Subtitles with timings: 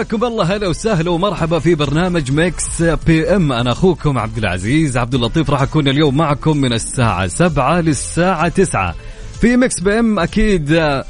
[0.00, 0.56] حياكم الله.
[0.56, 4.96] هلا وسهلا ومرحبا في برنامج Mix PM أنا أخوكم عبد العزيز.
[4.96, 8.94] عبد اللطيف راح أكون اليوم معكم من الساعة 7 للساعة 9
[9.40, 11.02] في Mix PM أكيد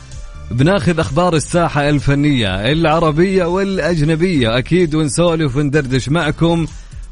[0.51, 4.59] بناخذ أخبار الساحة الفنية العربية والأجنبية.
[4.59, 6.67] أكيد ونسولف وندردش معكم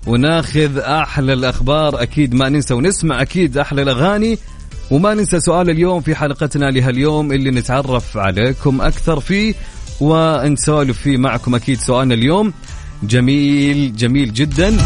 [0.07, 2.03] وناخذ أحلى الأخبار.
[2.03, 4.39] أكيد ما ننسى ونسمع أكيد أحلى الأغاني.
[4.91, 9.55] وما ننسى سؤال اليوم في حلقتنا لهاليوم اللي نتعرف عليكم أكثر فيه.
[10.01, 12.53] ونسولف فيه معكم أكيد سؤالنا اليوم.
[13.03, 14.77] جميل جميل جدا.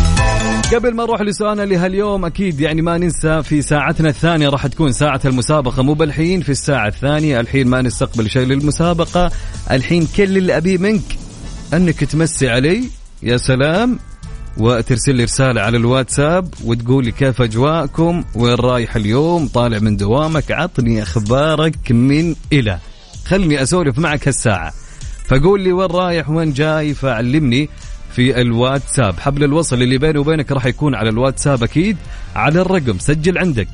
[0.73, 5.21] قبل ما نروح لسؤالنا لهاليوم أكيد يعني ما ننسى في ساعتنا الثانية راح تكون ساعة
[5.25, 9.31] المسابقة مو بالحين في الساعة الثانية الحين ما نستقبل شيء للمسابقة.
[9.71, 11.03] الحين كل اللي أبيه منك
[11.75, 12.85] أنك تمسي علي
[13.23, 13.99] يا سلام
[14.59, 20.53] وترسل لي رسالة على الواتساب وتقول لي كيف أجواءكم وين رايح اليوم طالع من دوامك
[20.53, 22.79] عطني أخبارك من إلى.
[23.25, 24.73] خلني أسولف معك هالساعة.
[25.33, 27.69] فقول لي وين رايح وين جاي فعلمني
[28.15, 29.21] في الواتساب.
[29.21, 31.97] حبل الوصل اللي بيني وبينك راح يكون على الواتساب أكيد.
[32.37, 33.69] على الرقم سجل عندك.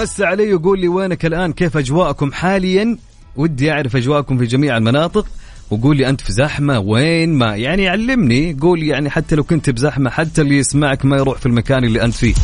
[0.00, 2.96] مس علي وقول لي وينك الآن؟ كيف أجواءكم حاليا؟
[3.36, 5.26] ودي أعرف أجواءكم في جميع المناطق.
[5.70, 8.56] وقول لي أنت في زحمة؟ وين ما؟ يعني علمني.
[8.60, 12.14] قول يعني حتى لو كنت بزحمة حتى اللي يسمعك ما يروح في المكان اللي أنت
[12.14, 12.34] فيه.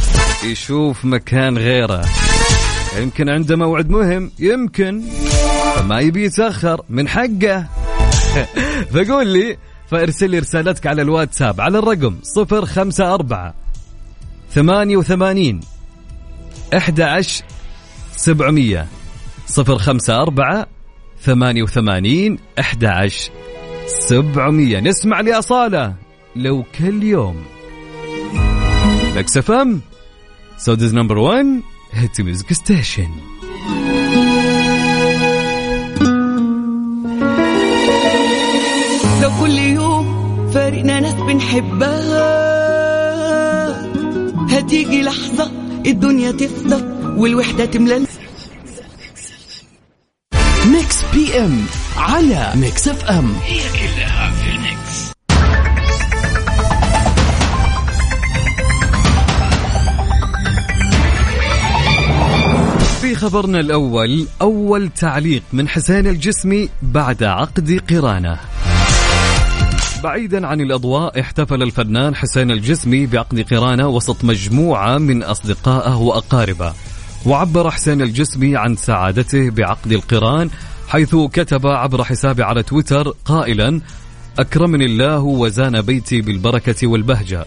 [0.51, 2.05] يشوف مكان غيره.
[2.99, 4.31] يمكن عنده موعد مهم.
[4.39, 5.03] يمكن.
[5.77, 6.81] فما يبي يتأخر.
[6.89, 7.67] من حقه.
[8.93, 9.57] فقول لي
[9.91, 11.61] فارسل لي رسالتك على الواتساب.
[11.61, 13.53] على الرقم 054
[14.51, 15.61] 88
[16.75, 17.45] 11
[18.17, 18.87] 700
[19.59, 20.65] 054
[21.21, 23.31] 88 11
[23.87, 25.95] 700 نسمع لأصالة.
[26.37, 27.45] لو كل يوم.
[29.17, 29.81] Mix FM
[30.59, 31.47] Saudi's number 1
[31.93, 33.09] hit music station
[39.23, 40.07] لو كل يوم
[40.55, 42.29] فارقنا ناس بنحبها
[44.59, 45.51] هتيجي لحظة
[45.87, 46.83] الدنيا تفضى
[47.21, 48.07] والوحدة تملى.
[50.67, 51.67] Mix PM
[51.97, 53.35] على Mix FM.
[53.45, 55.08] هي كلها في ال mix.
[63.09, 68.39] في خبرنا الأول أول تعليق من حسين الجسمي بعد عقد قرانه.
[70.03, 76.73] بعيدا عن الأضواء احتفل الفنان حسين الجسمي بعقد قرانه وسط مجموعة من أصدقائه وأقاربه.
[77.27, 80.51] وعبر حسين الجسمي عن سعادته بعقد القران
[80.89, 83.81] حيث كتب عبر حسابه على تويتر قائلا
[84.39, 87.45] أكرمني الله وزان بيتي بالبركة والبهجة.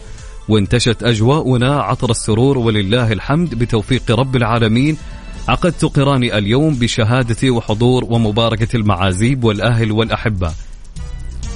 [0.48, 4.96] وانتشت أجواؤنا عطر السرور ولله الحمد بتوفيق رب العالمين
[5.48, 10.52] عقدت قراني اليوم بشهادة وحضور ومباركة المعازيب والأهل والأحبة.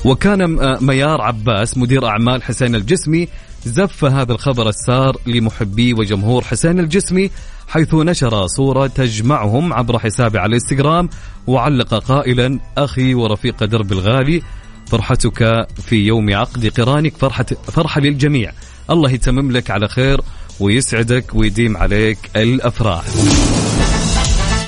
[0.04, 3.28] وكان ميار عباس مدير أعمال حسين الجسمي
[3.64, 7.30] زف هذا الخبر السار لمحبي وجمهور حسين الجسمي
[7.68, 11.08] حيث نشر صورة تجمعهم عبر حسابه على الانستغرام
[11.46, 14.42] وعلق قائلا أخي ورفيق درب الغالي
[14.86, 18.52] فرحتك في يوم عقد قرانك فرحة, فرحة للجميع.
[18.90, 20.20] الله يتمم لك على خير
[20.60, 23.04] ويسعدك ويديم عليك الأفراح.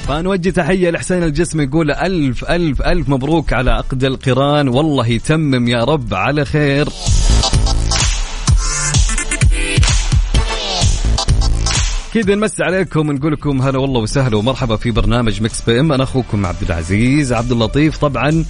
[0.09, 4.69] فنوجه تحية لحسين الجسم يقول ألف ألف ألف مبروك على عقد القران.
[4.69, 6.89] والله يتمم يا رب على خير.
[12.15, 15.93] كذا نمسي عليكم ونقول لكم هلا والله وسهلا ومرحبا في برنامج Mix PM.
[15.93, 17.99] أنا أخوكم عبد العزيز عبد اللطيف.
[17.99, 18.45] طبعا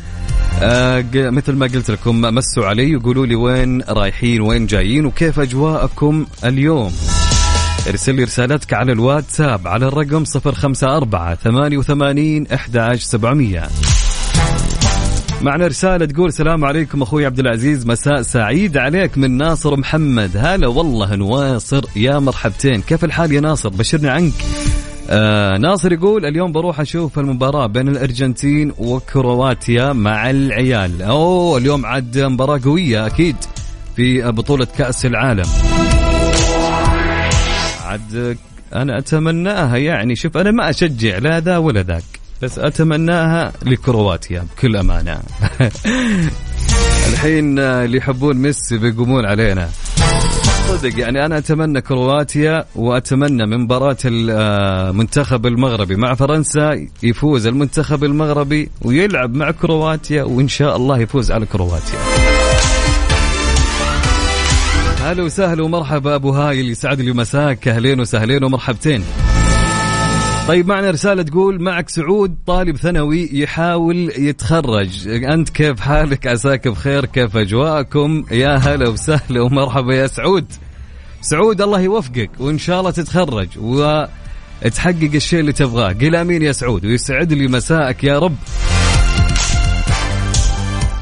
[0.63, 6.27] آه مثل ما قلت لكم مسوا علي وقولوا لي وين رايحين وين جايين وكيف أجواءكم
[6.45, 6.93] اليوم.
[7.89, 13.69] ارسل لي رسالتك على الواتساب على الرقم 054 88 11700
[15.43, 20.31] معنا رسالة تقول السلام عليكم أخوي عبد العزيز مساء سعيد عليك من ناصر محمد.
[20.37, 22.83] هلا والله نواصر يا مرحبتين.
[22.83, 24.33] كيف الحال يا ناصر؟ بشرني عنك.
[25.11, 31.03] آه ناصر يقول اليوم بروح أشوف المباراة بين الأرجنتين وكرواتيا مع العيال.
[31.03, 33.37] أوه اليوم عاد مباراة قوية أكيد
[33.97, 35.47] في بطولة كأس العالم.
[37.89, 38.39] عاد
[38.75, 42.05] أنا أتمناها يعني شوف أنا ما أشجع لا ذا ولا ذاك
[42.43, 45.21] بس أتمناها لكرواتيا بكل أمانة.
[47.13, 49.69] الحين اللي يحبون ميسي بيقومون علينا.
[50.69, 58.71] صدق يعني أنا أتمنى كرواتيا وأتمنى من مباراة المنتخب المغربي مع فرنسا يفوز المنتخب المغربي
[58.83, 62.38] ويلعب مع كرواتيا وإن شاء الله يفوز على كرواتيا.
[65.09, 67.69] هلا وسهلا ومرحبا أبو هايل يسعد لي مساك.
[67.69, 69.05] أهلين وسهلين ومرحبتين.
[70.49, 75.09] طيب معنا رسالة تقول معك سعود طالب ثانوي يحاول يتخرج.
[75.09, 80.53] أنت كيف حالك؟ عساك بخير كيف أجواءكم؟ يا هلا وسهلا ومرحبا يا سعود.
[81.21, 85.93] سعود الله يوفقك وإن شاء الله تتخرج وتحقق الشيء اللي تبغاه.
[85.93, 88.37] قل أمين يا سعود ويسعد لي مساءك يا رب.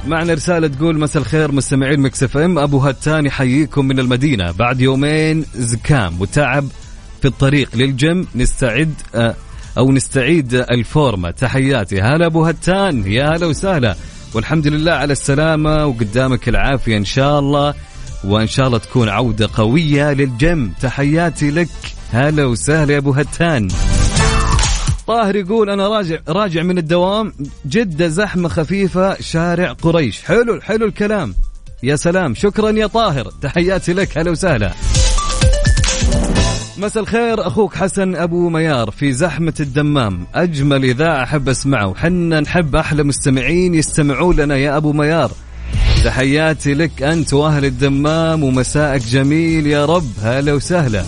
[0.06, 2.58] معنا رسالة تقول مساء الخير مستمعين Mix FM.
[2.58, 4.50] أبو هتان يحييكم من المدينة.
[4.52, 6.68] بعد يومين زكام وتعب
[7.22, 9.34] في الطريق للجيم نستعد آه،
[9.78, 11.30] أو نستعيد الفورمة.
[11.30, 12.00] تحياتي.
[12.00, 13.12] هلا أبو هتان.
[13.12, 13.96] يا هلا وسهلا.
[14.34, 17.74] والحمد لله على السلامة وقدامك العافية إن شاء الله.
[18.24, 20.72] وإن شاء الله تكون عودة قوية للجيم.
[20.80, 21.68] تحياتي لك.
[22.12, 23.68] هلا وسهلا يا أبو هتان.
[25.06, 27.32] طاهر يقول أنا راجع راجع من الدوام
[27.66, 30.22] جدة زحمة خفيفة شارع قريش.
[30.22, 31.34] حلو حلو الكلام.
[31.82, 32.34] يا سلام.
[32.34, 33.32] شكرا يا طاهر.
[33.42, 34.72] تحياتي لك هلا وسهلا.
[36.78, 40.26] مساء الخير أخوك حسن أبو ميار في زحمة الدمام.
[40.34, 41.86] أجمل اذاعه أحب أسمعه.
[41.86, 45.30] وحنا نحب أحلى مستمعين يستمعوا لنا يا أبو ميار.
[46.04, 50.10] تحياتي لك أنت وأهل الدمام ومساءك جميل يا رب.
[50.22, 51.04] هلا وسهلا.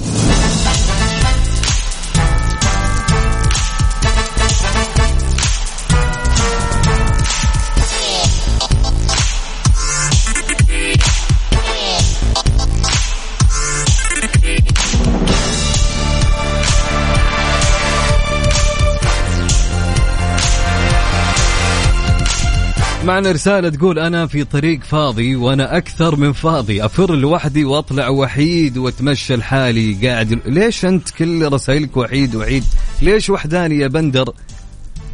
[23.08, 26.84] معنا رسالة تقول أنا في طريق فاضي وأنا أكثر من فاضي.
[26.84, 30.40] أفر لوحدي وأطلع وحيد وأتمشى لحالي قاعد.
[30.46, 32.64] ليش أنت كل رسائلك وحيد وحيد
[33.02, 34.32] ليش وحداني يا بندر؟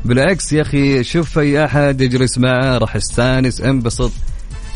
[0.05, 4.13] بالعكس يا أخي شوف أي أحد يجلس معه راح استانس انبسط.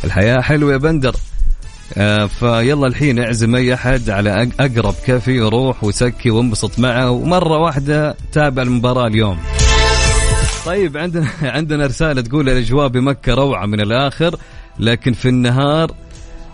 [0.04, 1.16] الحياة حلوة يا بندر.
[1.94, 7.10] آه فيلا الحين اعزم أي أحد على أقرب كافي وروح وسكي وانبسط معه.
[7.10, 9.38] ومرة واحدة تابع المباراة اليوم.
[10.68, 14.36] طيب عندنا عندنا رسالة تقول الاجواء بمكه روعة من الآخر
[14.78, 15.94] لكن في النهار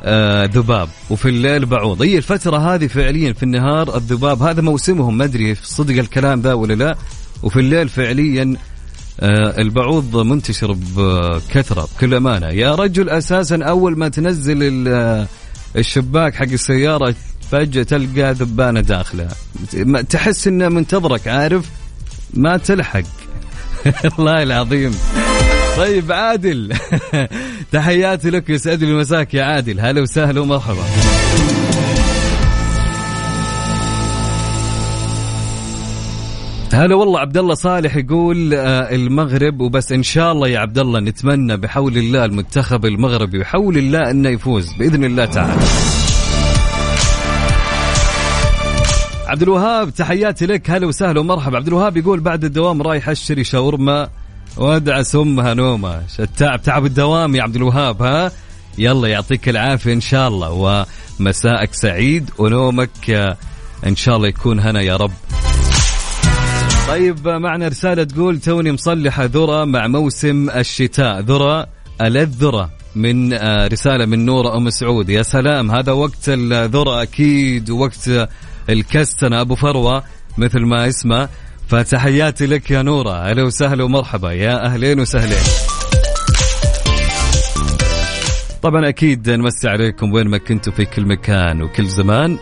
[0.04, 2.02] آه ذباب وفي الليل بعوض.
[2.02, 6.74] هي الفترة هذه فعليا في النهار الذباب هذا موسمهم ما أدري صدق الكلام ذا ولا
[6.74, 6.96] لا.
[7.42, 8.56] وفي الليل فعليا
[9.20, 12.48] آه البعوض منتشر بكثرة بكل أمانة.
[12.48, 15.26] يا رجل أساسا أول ما تنزل آه،
[15.76, 17.14] الشباك حق السيارة
[17.50, 19.28] فجأة تلقى ذبانة داخلة.
[20.08, 21.70] تحس انه منتظرك عارف؟
[22.34, 23.23] ما تلحق.
[24.18, 24.94] الله العظيم.
[25.76, 26.72] طيب عادل.
[27.72, 29.80] تحياتي لك يسعد لي مساك يا عادل.
[29.80, 30.84] هلا وسهلا ومرحبا.
[36.72, 39.92] هلا والله عبد الله صالح يقول آه، المغرب وبس.
[39.92, 44.72] إن شاء الله يا عبد الله نتمنى بحول الله المنتخب المغربي بحول الله إنه يفوز
[44.78, 45.60] بإذن الله تعالى.
[49.34, 50.70] عبد الوهاب تحياتي لك.
[50.70, 51.56] هلا وسهلا ومرحبا.
[51.56, 54.08] عبد الوهاب يقول بعد الدوام رايح أشتري شاورما
[54.56, 58.32] وادعس امها نومه التعب تعب الدوام يا عبد الوهاب ها؟
[58.78, 60.86] يلا يعطيك العافية إن شاء الله.
[61.20, 63.36] ومساءك سعيد ونومك آه،
[63.86, 65.12] إن شاء الله يكون هنا يا رب.
[66.88, 71.20] طيب معنا رسالة تقول توني مصلحة ذرة مع موسم الشتاء.
[71.20, 71.66] ذرة
[72.00, 75.08] ألذ ذرة من آه، رسالة من نورة أم سعود.
[75.08, 78.10] يا سلام هذا وقت الذرة أكيد وقت
[78.70, 80.02] الكستنة أبو فروة
[80.38, 81.28] مثل ما اسمه
[81.68, 83.12] فتحياتي لك يا نورة.
[83.12, 84.32] أهلا وسهلا ومرحبا.
[84.32, 85.44] يا أهلين وسهلين.
[88.62, 92.38] طبعا أكيد نمسي عليكم وين ما كنتوا في كل مكان وكل زمان.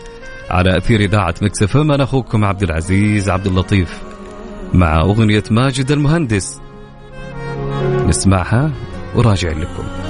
[0.49, 4.01] على أثير إذاعة مكسفم أنا أخوكم عبد العزيز عبد اللطيف
[4.73, 6.61] مع أغنية ماجد المهندس.
[8.07, 8.71] نسمعها
[9.15, 10.02] وراجع لكم.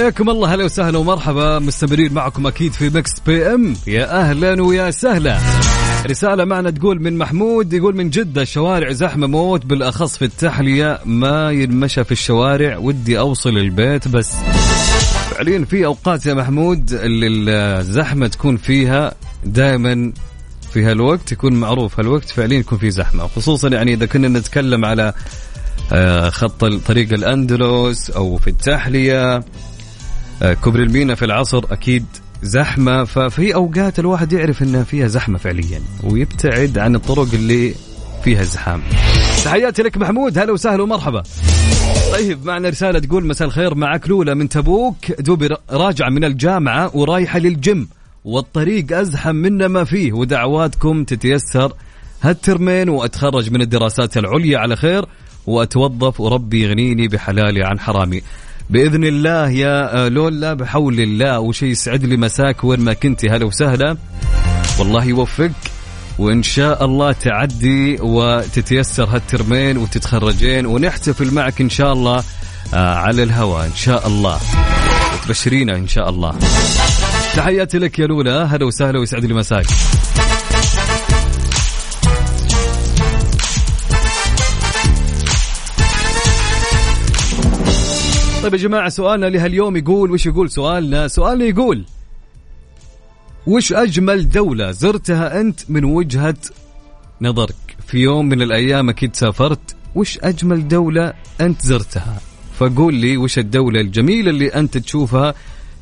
[0.00, 1.58] حياكم الله هلا وسهلا ومرحبا.
[1.58, 5.38] مستمرين معكم أكيد في Mix PM يا أهلا ويا سهلا.
[6.06, 11.50] رسالة معنا تقول من محمود يقول من جدة الشوارع زحمة موت بالأخص في التحلية ما
[11.50, 12.76] ينمشى في الشوارع.
[12.76, 14.32] ودي أوصل البيت بس.
[15.30, 19.14] فعليا في أوقات يا محمود اللي الزحمة تكون فيها
[19.44, 20.12] دائما
[20.72, 23.26] في هالوقت يكون معروف هالوقت فعليا يكون في زحمة.
[23.26, 25.12] خصوصا يعني إذا كنا نتكلم على
[25.92, 29.44] آه، خط طريق الأندلس أو في التحلية.
[30.42, 32.04] كوبري المينا في العصر أكيد
[32.42, 33.04] زحمة.
[33.04, 37.74] ففي أوقات الواحد يعرف انها فيها زحمة فعليا ويبتعد عن الطرق اللي
[38.24, 38.82] فيها زحام
[39.44, 41.22] تحياتي لك محمود هلا وسهلا ومرحبا.
[42.12, 47.38] طيب معنا رسالة تقول مساء الخير معك لولا من تبوك دوبي راجعة من الجامعة ورايحة
[47.38, 47.88] للجيم
[48.24, 51.72] والطريق أزحم منا ما فيه ودعواتكم تتيسر.
[52.22, 55.04] هالترمين وأتخرج من الدراسات العليا على خير
[55.46, 58.22] وأتوظف وربي يغنيني بحلالي عن حرامي.
[58.70, 63.96] بإذن الله يا لولا بحول الله وشي يسعد لي مساك وين ما كنتي هلا وسهلا.
[64.78, 65.52] والله يوفقك.
[66.18, 72.24] وإن شاء الله تعدي وتتيسر هالترمين وتتخرجين ونحتفل معك إن شاء الله
[72.74, 74.40] آه، على الهواء إن شاء الله.
[75.14, 76.34] وتبشرينا إن شاء الله.
[77.36, 78.44] تحياتي لك يا لولا.
[78.44, 79.66] هلا وسهلا ويسعد لي مساك.
[88.42, 91.84] طيب يا جماعة سؤالنا لهاليوم يقول وش يقول سؤالنا؟ سؤالنا يقول
[93.46, 96.36] وش أجمل دولة زرتها أنت من وجهة
[97.20, 102.20] نظرك؟ في يوم من الأيام أكيد سافرت وش أجمل دولة أنت زرتها؟
[102.58, 105.34] فقول لي وش الدولة الجميلة اللي أنت تشوفها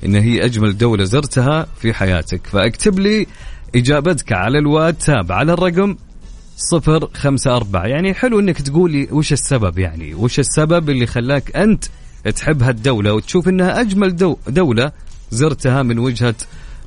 [0.05, 2.47] إن هي أجمل دولة زرتها في حياتك.
[2.47, 3.27] فاكتب لي
[3.75, 5.97] إجابتك على الواتساب على الرقم
[6.57, 7.87] صفر خمسة أربعة.
[7.87, 11.85] يعني حلو أنك تقولي وش السبب يعني؟ وش السبب اللي خلاك أنت
[12.37, 14.93] تحب هالدولة وتشوف إنها أجمل دو دولة
[15.31, 16.35] زرتها من وجهة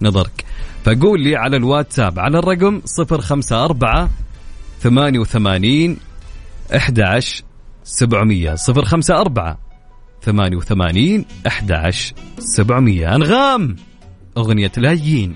[0.01, 0.45] نظرك.
[0.85, 4.09] فقول لي على الواتساب على الرقم 054
[4.83, 5.97] 88
[6.75, 7.43] 11
[7.83, 9.55] 700 054
[10.21, 13.75] 88 11 700 أنغام!
[14.37, 15.35] أغنية الهجين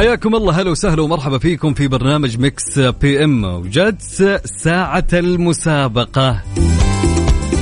[0.00, 0.60] حياكم الله.
[0.60, 3.44] هلا وسهلا ومرحبا فيكم في برنامج Mix PM.
[3.44, 4.02] وجت
[4.44, 6.42] ساعة المسابقة.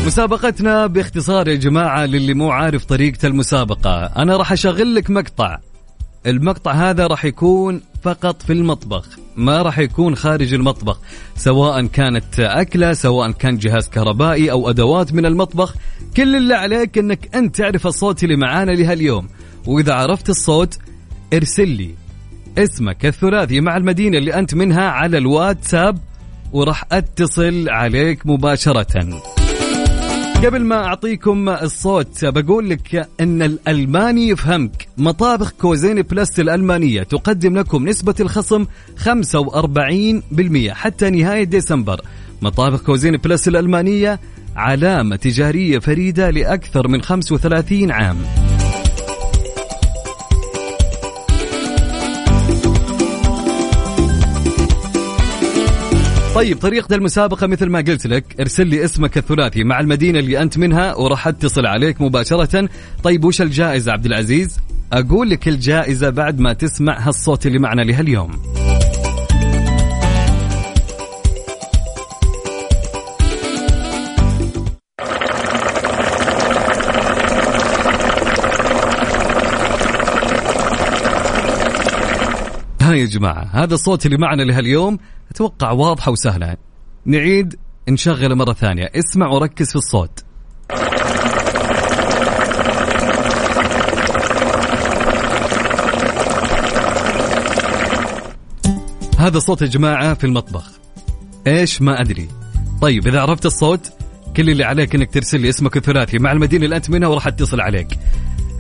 [0.07, 4.05] مسابقتنا باختصار يا جماعة للي مو عارف طريقة المسابقة.
[4.05, 5.59] أنا راح أشغل لك مقطع.
[6.27, 11.01] المقطع هذا راح يكون فقط في المطبخ ما راح يكون خارج المطبخ
[11.37, 15.75] سواء كانت أكلة سواء كان جهاز كهربائي أو أدوات من المطبخ.
[16.17, 19.29] كل اللي عليك أنك أنت تعرف الصوت اللي معانا لهاليوم.
[19.67, 20.79] وإذا عرفت الصوت
[21.33, 22.08] ارسل لي.
[22.59, 25.99] اسمك الثلاثي مع المدينة اللي أنت منها على الواتساب
[26.53, 29.21] وراح أتصل عليك مباشرة.
[30.45, 34.89] قبل ما أعطيكم الصوت بقول لك أن الألماني يفهمك.
[34.99, 42.01] مطابخ Cuisine Plus الألمانية تقدم لكم نسبة الخصم 45% حتى نهاية ديسمبر.
[42.43, 44.21] مطابخ Cuisine Plus الألمانية
[44.57, 48.17] علامة تجارية فريدة لأكثر من 35 عام.
[56.39, 60.59] طيب طريقة المسابقة مثل ما قلت لك ارسل لي اسمك الثلاثي مع المدينة اللي أنت
[60.59, 62.69] منها وراح أتصل عليك مباشرة.
[63.03, 64.59] طيب وش الجائزة عبد العزيز؟
[64.93, 68.31] أقول لك الجائزة بعد ما تسمع هالصوت اللي معنا لهاليوم.
[82.95, 84.99] يا جماعة هذا الصوت اللي معنا لهاليوم
[85.31, 86.57] أتوقع واضحة وسهلة.
[87.05, 87.57] نعيد
[87.89, 88.91] نشغله مرة ثانية.
[88.95, 90.25] اسمع وركز في الصوت.
[99.19, 100.71] هذا صوت يا جماعة في المطبخ.
[101.47, 102.29] إيش؟ ما أدري.
[102.81, 103.93] طيب إذا عرفت الصوت
[104.37, 107.61] كل اللي عليك إنك ترسل لي اسمك الثلاثي مع المدينة اللي أنت منها وراح أتصل
[107.61, 107.89] عليك.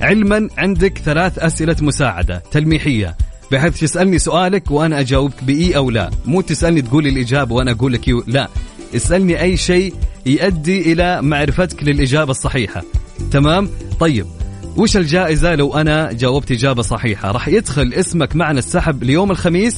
[0.00, 3.16] علما عندك ثلاث أسئلة مساعدة تلميحية.
[3.52, 6.10] بحيث تسألني سؤالك وأنا أجاوبك بإي أو لا.
[6.26, 8.48] مو تسألني تقول لي الإجابة وأنا أقول لك لا.
[8.96, 9.94] اسألني أي شيء
[10.26, 12.82] يؤدي إلى معرفتك للإجابة الصحيحة.
[13.30, 14.26] تمام؟ طيب.
[14.76, 19.76] وش الجائزة لو أنا جاوبت إجابة صحيحة؟ راح يدخل اسمك معنا السحب ليوم الخميس.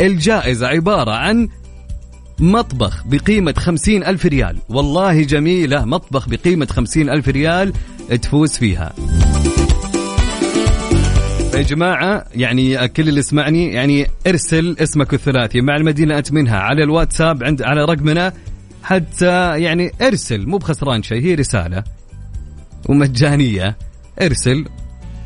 [0.00, 1.48] الجائزة عبارة عن
[2.38, 4.56] مطبخ بقيمة خمسين ألف ريال.
[4.68, 7.72] والله جميلة مطبخ بقيمة خمسين ألف ريال
[8.22, 8.92] تفوز فيها.
[11.58, 16.84] يا جماعة يعني كل اللي اسمعني يعني ارسل اسمك الثلاثي مع المدينة أنت منها على
[16.84, 18.32] الواتساب عند على رقمنا
[18.82, 21.84] حتى يعني ارسل مو بخسران شيء هي رسالة
[22.88, 23.76] ومجانية.
[24.22, 24.64] ارسل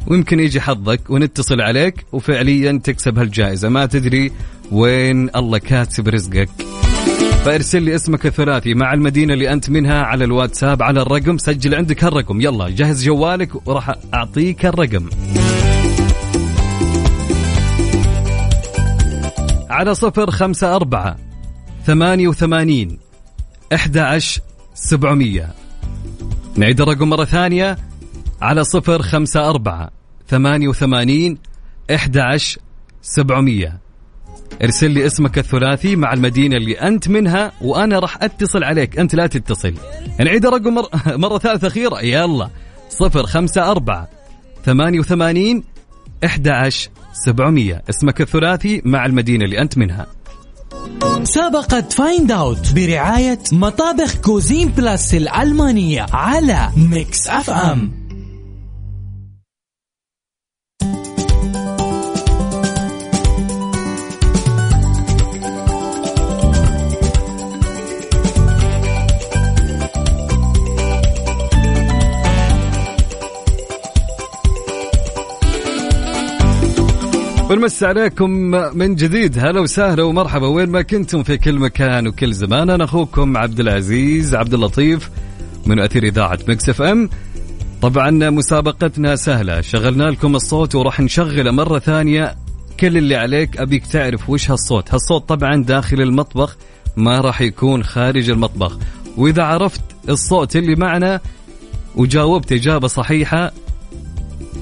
[0.07, 3.69] ويمكن يجي حظك ونتصل عليك وفعليا تكسب هالجائزة.
[3.69, 4.33] ما تدري
[4.71, 6.49] وين الله كاتب رزقك.
[7.45, 11.39] فارسل لي اسمك الثلاثي مع المدينة اللي أنت منها على الواتساب على الرقم.
[11.39, 12.41] سجل عندك هالرقم.
[12.41, 15.09] يلا جهز جوالك وراح أعطيك الرقم.
[19.73, 21.17] على صفر خمسة أربعة
[21.87, 22.99] ثمانية وثمانين
[23.75, 24.41] أحد عشر
[24.75, 25.55] سبعمية.
[26.57, 27.79] نعيد الرقم مرة ثانية
[28.43, 29.91] على صفر خمسة أربعة
[30.29, 31.39] ثمانية وثمانين
[31.95, 32.61] أحد عشر
[33.03, 33.79] سبعمية.
[34.63, 38.99] ارسل لي اسمك الثلاثي مع المدينة اللي أنت منها وأنا راح أتصل عليك.
[38.99, 39.75] أنت لا تتصل.
[40.21, 40.91] نعيد الرقم مرة,
[41.27, 42.01] مرة ثالثة أخيرة.
[42.01, 42.51] يلا
[42.89, 44.09] صفر خمسة أربعة
[44.65, 45.65] ثمانية وثمانين
[46.25, 47.83] أحد عشر سبعمية.
[47.91, 50.07] اسمك الثلاثي مع المدينة اللي أنت منها.
[51.05, 58.02] مسابقة Find Out برعاية مطابخ Cuisine Plus الألمانية على Mix FM
[77.53, 78.31] ونمسي عليكم
[78.75, 79.39] من جديد.
[79.39, 80.47] هلا وسهلا ومرحبا.
[80.47, 85.11] وين ما كنتم في كل مكان وكل زمان أنا أخوكم عبد العزيز عبد اللطيف
[85.67, 87.09] من أثير إذاعة Mix FM.
[87.83, 89.61] طبعا مسابقتنا سهلة.
[89.61, 92.37] شغلنا لكم الصوت وراح نشغله مرة ثانية.
[92.81, 94.95] كل اللي عليك أبيك تعرف وش هالصوت.
[94.95, 96.57] هالصوت طبعا داخل المطبخ
[96.97, 98.79] ما راح يكون خارج المطبخ.
[99.17, 101.21] وإذا عرفت الصوت اللي معنا
[101.97, 103.53] وجاوبت إجابة صحيحة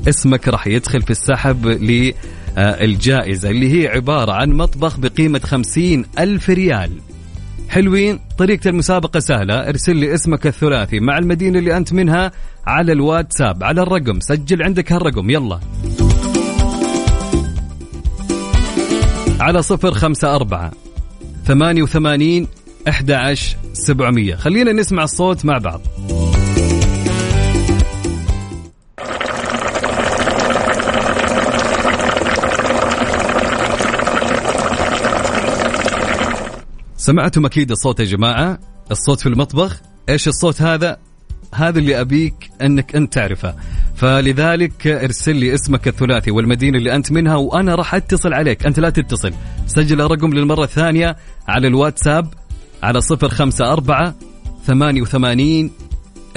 [0.09, 1.67] اسمك راح يدخل في السحب
[2.59, 6.93] الجائزة اللي هي عبارة عن مطبخ بقيمة خمسين ألف ريال.
[7.69, 9.69] حلوين؟ طريقة المسابقة سهلة.
[9.69, 12.32] ارسل لي اسمك الثلاثي مع المدينة اللي أنت منها
[12.67, 14.21] على الواتساب على الرقم.
[14.21, 15.30] سجل عندك هالرقم.
[15.30, 15.60] يلا.
[19.41, 20.73] على صفر خمسة أربعة
[21.45, 22.47] ثمانية وثمانين
[22.89, 24.34] أحد عشر سبعمية.
[24.34, 25.80] خلينا نسمع الصوت مع بعض.
[37.11, 38.59] سمعتم أكيد الصوت يا جماعة؟
[38.91, 40.97] الصوت في المطبخ؟ إيش الصوت هذا؟
[41.55, 43.55] هذا اللي أبيك إنك أنت تعرفه.
[43.95, 48.67] فلذلك ارسل لي اسمك الثلاثي والمدينة اللي أنت منها وأنا راح أتصل عليك.
[48.67, 49.33] أنت لا تتصل.
[49.67, 51.17] سجل الرقم للمرة الثانية
[51.49, 52.35] على الواتساب
[52.83, 54.15] على صفر خمسة أربعة
[54.65, 55.71] ثمانية وثمانين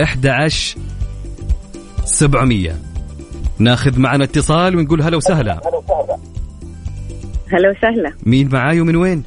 [0.03, 0.77] أحد عشر
[2.05, 2.81] سبعمية.
[3.59, 5.61] ناخذ معنا اتصال ونقول هلا وسهلا.
[7.51, 8.13] هلا وسهلا.
[8.25, 9.23] مين معاي ومن وين؟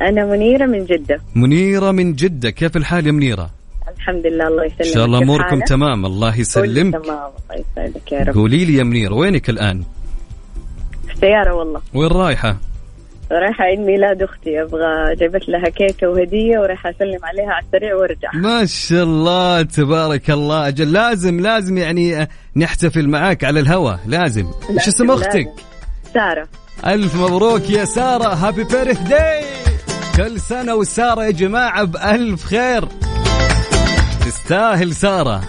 [0.00, 1.20] أنا منيرة من جدة.
[1.34, 2.50] منيرة من جدة.
[2.50, 3.50] كيف الحال يا منيرة؟
[3.96, 4.86] الحمد لله الله يسلمك.
[4.86, 6.06] إن شاء الله أموركم؟ تمام.
[6.06, 6.94] الله يسلمك.
[7.04, 7.30] تمام.
[7.50, 8.34] الله يسعدك يا رب.
[8.34, 9.82] قولي لي يا منيرة وينك الآن؟
[11.06, 11.80] في السيارة والله.
[11.94, 12.56] وين رايحة؟
[13.32, 14.62] رايحة عيد ميلاد أختي.
[14.62, 18.30] أبغى جايبت لها كيكة وهدية ورايحة أسلم عليها على السريع وأرجع.
[18.34, 19.62] ما شاء الله.
[19.62, 20.68] تبارك الله.
[20.68, 23.94] أجل لازم لازم يعني نحتفل معاك على الهوا.
[24.06, 24.46] لازم.
[24.70, 25.46] إيش اسم أختك؟
[26.14, 26.48] سارة.
[26.86, 28.34] ألف مبروك يا سارة.
[28.34, 29.63] هابي بيرث داي
[30.16, 32.84] كل سنة وسارة يا جماعة بألف خير.
[34.24, 35.40] تستاهل سارة.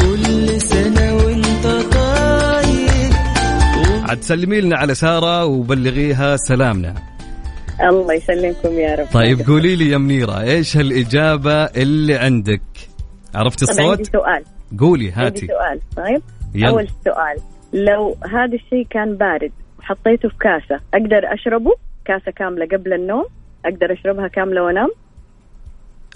[0.00, 3.12] كل سنة وانت طاير.
[4.08, 6.94] عاد سلمي لنا على سارة وبلغيها سلامنا.
[7.80, 9.06] الله يسلمكم يا رب.
[9.12, 12.62] طيب قولي لي يا منيرة إيش هالإجابة اللي عندك؟
[13.34, 14.44] عرفت طب عندي الصوت سؤال.
[14.78, 15.80] قولي عندي هاتي سؤال.
[15.96, 16.22] طيب
[16.54, 16.68] يلا.
[16.68, 17.36] أول سؤال.
[17.72, 19.52] لو هذا الشيء كان بارد
[19.86, 20.80] وحطيته في كاسة.
[20.94, 21.70] أقدر أشربه
[22.04, 23.24] كاسة كاملة قبل النوم
[23.64, 24.90] أقدر أشربها كاملة وأنام.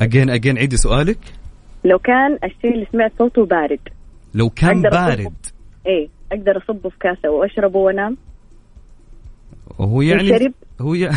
[0.01, 1.19] اجين اجين عيدي سؤالك.
[1.85, 3.81] لو كان الشيء اللي سمعت صوته بارد.
[4.35, 5.07] لو كان أقدر أصبه.
[5.07, 5.35] بارد.
[5.87, 8.17] إيه أقدر أصبه في كاسة وأشربه وأنام.
[9.79, 11.09] وهو يعني ينشرب؟ هو ي...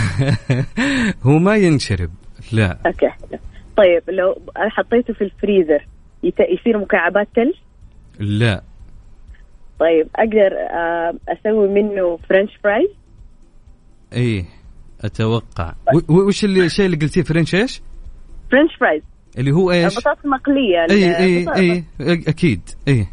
[1.26, 2.10] هو ما ينشرب.
[2.52, 2.78] لا.
[2.86, 3.10] okay.
[3.78, 5.88] طيب لو حطيته في الفريزر.
[6.24, 7.56] يصير مكعبات ثلج
[8.20, 8.64] لا.
[9.80, 12.90] طيب أقدر آه، أسوي منه French fries
[14.14, 14.46] إيه
[15.02, 15.74] أتوقع.
[16.10, 17.82] و- وش اللي الشيء اللي قلتيه French إيش؟
[18.52, 19.04] French fries
[19.38, 21.60] اللي هو إيش؟ بطاطس مقليه إي إي البطاطس.
[21.60, 21.84] إي
[22.28, 23.08] أكيد إي.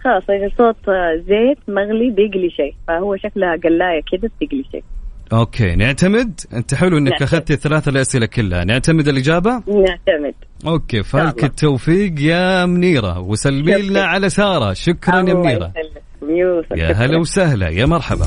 [0.00, 0.22] خلاص
[0.58, 2.74] صوت آه، زيت مغلي بيقلي شيء.
[2.88, 4.84] فهو شكلها قلاية كذا بتقلي شيء.
[5.32, 7.22] okay نعتمد؟ أنت حلو إنك نعتمد.
[7.22, 8.64] اخذت الثلاث الأسئلة كلها.
[8.64, 10.34] نعتمد الاجابه نعتمد.
[10.66, 11.44] okay فالك.
[11.44, 13.18] التوفيق يا منيرة.
[13.18, 14.02] وسلمي لنا.
[14.02, 14.72] على سارة.
[14.72, 16.38] شكرا يا الله منيره يسلمك.
[16.38, 16.92] يوسف يا.
[16.92, 17.68] هلا وسهلا.
[17.68, 18.26] يا مرحبا.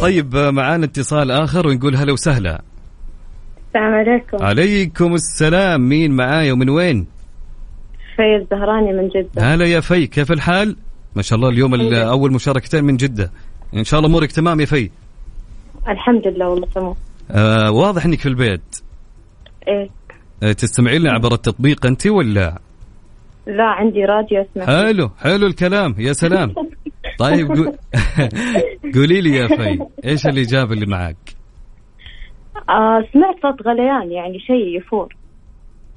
[0.00, 2.62] طيب معانا اتصال آخر ونقول هلا وسهلا.
[3.68, 4.44] السلام عليكم.
[4.44, 5.88] عليكم السلام.
[5.88, 7.06] مين معايا ومن وين؟
[8.16, 9.54] في الزهراني من جدة.
[9.54, 10.76] هلا يا في كيف الحال؟
[11.16, 13.30] ما شاء الله اليوم ال- اول مشاركتين من جدة.
[13.76, 14.90] إن شاء الله أمورك تمام يا في
[15.88, 16.94] الحمد لله والله تمام.
[17.30, 18.76] آه واضح إنك في البيت.
[19.68, 19.88] إيه.
[20.42, 22.58] آه تستمعين لنا عبر التطبيق أنت ولا؟
[23.46, 26.54] لا عندي راديو اسمه حلو حلو الكلام يا سلام.
[27.18, 27.74] طيب قو-
[28.94, 31.16] قولي لي يا في إيش الاجابه اللي معك
[32.68, 35.14] آه سمعت صوت غليان يعني شيء يفور.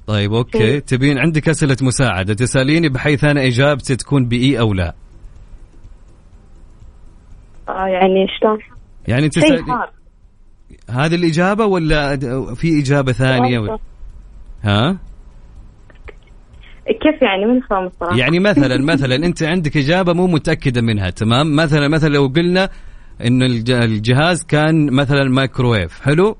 [0.06, 0.80] طيب أوكي.
[0.80, 4.94] تبين عندك أسئلة مساعدة تسأليني بحيث أنا إجابتي تكون بإي أو لا.
[7.68, 8.58] آه يعني شلون؟
[9.08, 9.90] يعني شيء تسالي حار
[10.90, 12.16] هذه الإجابة ولا
[12.54, 13.78] في إجابة ثانية؟ و...
[14.62, 14.98] ها؟
[16.86, 21.56] كيف يعني؟ من فاهم الصراحة يعني مثلا مثلا أنت عندك إجابة مو متأكدة منها تمام؟
[21.56, 22.68] مثلا مثلا لو قلنا
[23.26, 26.36] ان الج- الجهاز كان مثلا مايكرويف حلو؟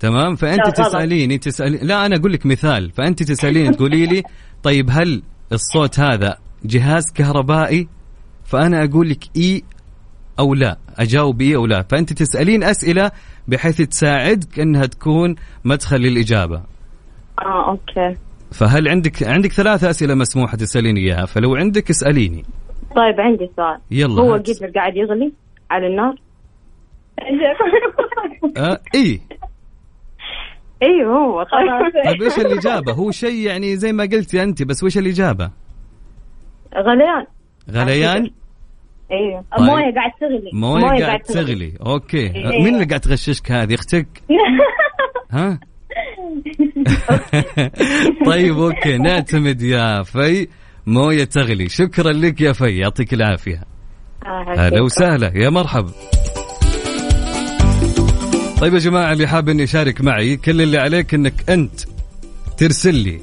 [0.00, 0.66] تمام؟ فأنت.
[0.76, 2.90] تسأليني تسالي لا أنا أقول لك مثال.
[2.90, 4.22] فأنت تسأليني تقولي لي
[4.62, 7.88] طيب هل الصوت هذا جهاز كهربائي؟
[8.44, 9.62] فأنا أقول لك إي
[10.38, 11.82] أو لا؟ أجاوب إي أو لا.
[11.82, 13.10] فأنت تسألين أسئلة
[13.48, 16.62] بحيث تساعدك انها تكون مدخل للإجابة.
[17.42, 18.16] آه okay.
[18.52, 22.44] فهل عندك عندك ثلاث أسئلة مسموحة تسأليني إياها؟ فلو عندك اسأليني.
[22.96, 23.78] طيب عندي سؤال.
[23.90, 24.32] يلا هو.
[24.32, 25.32] قدر قاعد يغلي
[25.70, 26.14] على النار؟
[28.56, 29.20] آه إي.
[30.82, 31.92] أيوه هو خلاص.
[32.06, 35.50] طيب إيش الإجابة؟ هو شيء يعني زي ما قلتي أنت بس وش الإجابة؟
[36.74, 37.26] غليان.
[37.70, 38.30] غليان؟
[39.12, 39.66] أيوه طيب.
[39.66, 40.50] مويه قاعد تغلي.
[40.52, 41.72] مويه قاعد تغلي.
[41.86, 42.18] okay.
[42.18, 42.62] إيه.
[42.64, 44.06] مين اللي قاعد تغششك هذه؟ أختك؟
[45.30, 45.60] ها؟
[48.26, 48.98] طيب okay.
[48.98, 50.48] نعتمد يا في
[50.86, 51.68] موية تغلي.
[51.68, 52.78] شكرا لك يا في.
[52.78, 53.62] يعطيك العافية.
[54.26, 55.32] آه، هلا وسهلا.
[55.34, 55.92] يا مرحبا.
[58.60, 61.80] طيب يا جماعة اللي حاب اني يشارك معي كل اللي عليك إنك أنت
[62.58, 63.20] ترسل لي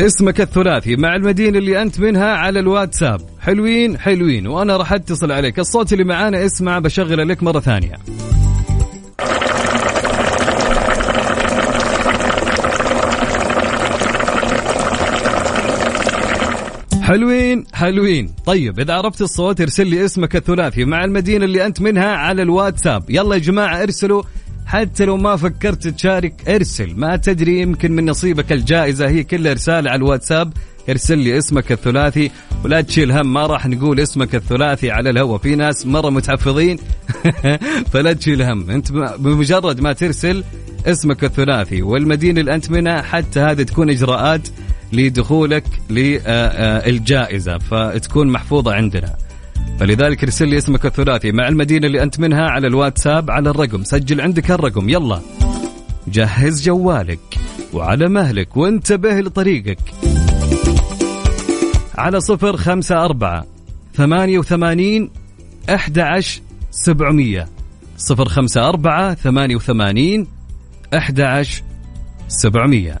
[0.00, 3.20] اسمك الثلاثي مع المدينة اللي أنت منها على الواتساب.
[3.40, 4.46] حلوين حلوين.
[4.46, 5.58] وأنا راح أتصل عليك.
[5.58, 7.92] الصوت اللي معانا اسمع بشغله لك مرة ثانية.
[17.02, 18.30] حلوين حلوين.
[18.46, 23.10] طيب إذا عرفت الصوت ارسل لي اسمك الثلاثي مع المدينة اللي أنت منها على الواتساب.
[23.10, 24.22] يلا يا جماعة ارسلوا
[24.68, 26.94] حتى لو ما فكرت تشارك ارسل.
[26.96, 29.08] ما تدري يمكن من نصيبك الجائزة.
[29.08, 30.52] هي كلها ارسال على الواتساب.
[30.88, 32.30] ارسل لي اسمك الثلاثي.
[32.64, 36.78] ولا تشيل هم ما راح نقول اسمك الثلاثي على الهواء في ناس مرة متحفظين.
[37.92, 38.70] فلا تشيل هم.
[38.70, 40.44] انت بمجرد ما ترسل
[40.86, 41.82] اسمك الثلاثي.
[41.82, 44.48] والمدينة اللي انت منها حتى هذه تكون إجراءات
[44.92, 49.27] لدخولك للجائزة فتكون محفوظة عندنا.
[49.78, 53.84] فلذلك ارسل لي اسمك الثلاثي مع المدينة اللي أنت منها على الواتساب على الرقم.
[53.84, 54.88] سجل عندك الرقم.
[54.88, 55.20] يلا.
[56.08, 57.38] جهز جوالك
[57.72, 59.78] وعلى مهلك وانتبه لطريقك.
[61.98, 63.46] على صفر خمسة أربعة
[63.94, 65.10] ثمانية وثمانين
[65.70, 67.48] أحد عشر سبعمية.
[67.96, 70.26] صفر خمسة أربعة ثمانية وثمانين
[70.94, 71.62] أحد عشر
[72.28, 73.00] سبعمية.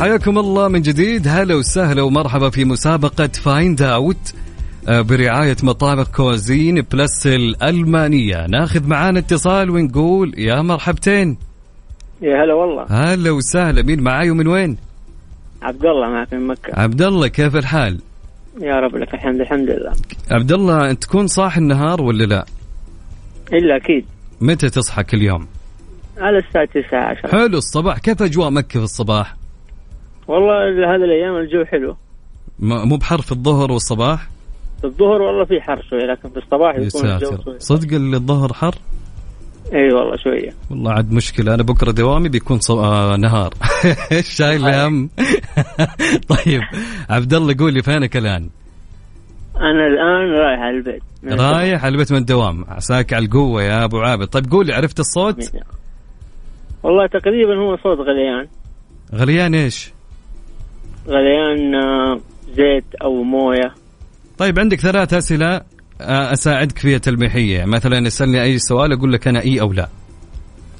[0.00, 1.28] حياكم الله من جديد.
[1.28, 4.34] هلا وسهلا ومرحبا في مسابقة Find Out
[4.88, 8.46] برعاية مطابخ Cuisine Plus الألمانية.
[8.46, 11.36] ناخذ معانا اتصال ونقول يا مرحبتين.
[12.22, 12.86] يا هلا والله.
[12.90, 13.82] هلا وسهلا.
[13.82, 14.76] مين معاي ومن وين؟
[15.62, 16.80] عبد الله معك من مكة.
[16.80, 18.00] عبد الله كيف الحال؟
[18.60, 19.92] يا رب لك الحمد الحمد لله.
[20.30, 22.46] عبد الله أنت تكون صاحي النهار ولا لا؟
[23.52, 24.04] إلا أكيد.
[24.40, 25.46] متى تصحى كل يوم
[26.18, 27.98] على الساعة 9 10 حلو الصباح.
[27.98, 29.39] كيف أجواء مكة في الصباح؟
[30.28, 31.96] والله هذه الأيام الجو حلو.
[32.58, 34.28] مو بحر في الظهر والصباح؟
[34.80, 37.58] في الظهر والله في حر شوي لكن في الصباح يكون الجو شوي.
[37.58, 38.74] صدق اللي الظهر حر؟
[39.72, 40.54] إي والله شوية.
[40.70, 41.54] والله عاد مشكلة.
[41.54, 42.70] أنا بكرة دوامي بيكون ص...
[42.70, 43.54] آه نهار.
[44.38, 45.10] شايل هم.
[46.34, 46.60] طيب.
[47.10, 48.48] عبد الله قول لي فينك الآن؟
[49.56, 51.02] أنا الآن رايح على البيت.
[51.24, 52.64] رايح على البيت من الدوام.
[52.68, 54.26] عساك على القوة يا أبو عابد.
[54.26, 55.52] طيب قول لي عرفت الصوت؟
[56.82, 58.46] والله تقريبا هو صوت غليان.
[59.14, 59.92] غليان إيش؟
[61.08, 62.20] غليان آه،
[62.56, 63.74] زيت أو موية.
[64.38, 65.60] طيب عندك ثلاث أسئلة
[66.00, 69.88] آه، أساعدك فيها تلميحية مثلا اسألني أي سؤال أقول لك أنا إي أو لا.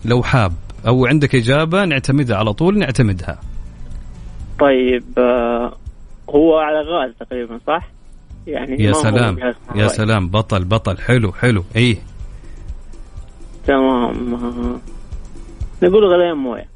[0.05, 0.53] لو حاب.
[0.87, 3.41] أو عندك إجابة نعتمدها على طول نعتمدها.
[4.61, 5.77] طيب آه،
[6.31, 7.89] هو على غاز تقريبا صح؟
[8.47, 9.39] يعني يا سلام.
[9.75, 9.89] يا.
[9.89, 10.29] سلام.
[10.29, 10.99] بطل بطل.
[10.99, 11.65] حلو حلو.
[11.77, 11.97] إيه
[13.67, 14.81] تمام.
[15.83, 16.69] نقول غليان موية.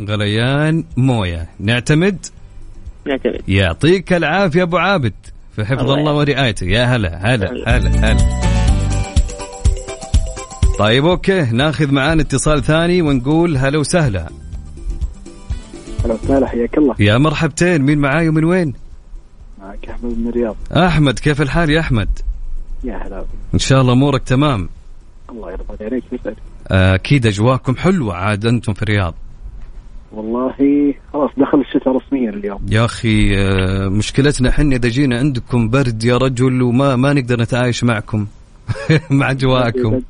[0.00, 1.48] غليان موية.
[1.60, 2.26] نعتمد.
[3.08, 5.12] نعتمد يعطيك العافية أبو عابد
[5.56, 6.66] في حفظ الله الله ورعايته.
[6.66, 8.12] يا هلا هلا هلا.
[8.12, 8.38] هلا
[10.78, 14.28] طيب أوكي ناخذ معانا اتصال ثاني ونقول هلا وسهلا.
[16.04, 16.94] هلا وسهلا حياك الله.
[16.98, 18.74] يا مرحبتين مين معاي ومن وين؟
[19.60, 22.08] معك أحمد من الرياض أحمد كيف الحال يا أحمد؟
[22.84, 24.68] يا هلا إن شاء الله أمورك تمام.
[25.30, 26.36] الله يرضى عليك يسعدك.
[26.70, 29.14] أكيد أجواءكم حلوة عاد أنتم في الرياض.
[30.12, 30.54] والله
[31.12, 32.58] خلاص دخل الشتاء رسميا اليوم.
[32.70, 37.84] يا أخي آه، مشكلتنا إحنا إذا جينا عندكم برد يا رجل وما ما نقدر نتعايش
[37.84, 38.26] معكم
[39.10, 40.00] مع اجواءكم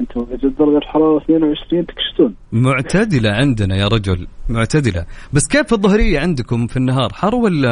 [0.00, 0.26] أنتم
[0.58, 2.34] درجة الحراره 22 تكشتون.
[2.52, 5.04] معتدلة عندنا يا رجل معتدلة.
[5.32, 7.66] بس كيف الظهرية عندكم في النهار حر ولا؟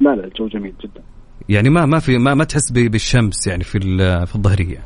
[0.00, 1.00] لا لا الجو جميل جدا.
[1.48, 4.78] يعني ما ما في ما, ما تحس بالشمس يعني في ال- في الظهرية؟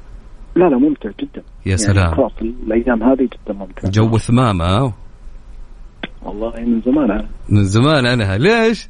[0.56, 1.42] لا لا ممتع جدا.
[1.66, 1.96] يا سلام.
[2.04, 3.90] يعني خلاص الأيام هذه جدا ممتعة.
[3.90, 4.92] جو ثمامة.
[6.24, 7.10] والله من زمان.
[7.10, 8.88] أنا من زمان أنا ليش؟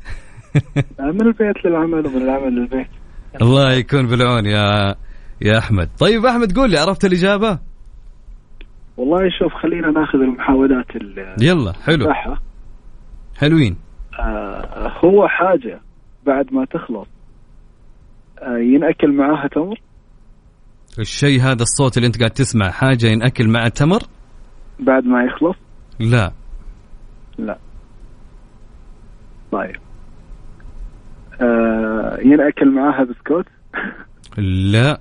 [0.98, 2.86] من البيت للعمل ومن العمل للبيت.
[3.42, 4.94] الله يكون بالعون يا
[5.42, 5.88] يا أحمد.
[5.98, 7.58] طيب أحمد قول لي عرفت الإجابة؟
[8.96, 10.86] والله شوف خلينا ناخذ المحاولات
[11.40, 12.04] يلا حلو.
[12.04, 12.42] الصحة
[13.36, 13.76] حلوين.
[14.20, 15.80] آه هو حاجة
[16.26, 17.08] بعد ما تخلص.
[18.38, 19.80] آه ينأكل معاها تمر؟
[20.98, 24.00] الشيء هذا الصوت اللي أنت قاعد تسمع حاجة ينأكل مع التمر
[24.80, 25.56] بعد ما يخلص؟
[26.00, 26.32] لا.
[27.38, 27.58] لا.
[29.52, 29.76] طيب.
[31.40, 33.46] آه ينأكل معاها بسكوت؟
[34.38, 35.00] لا.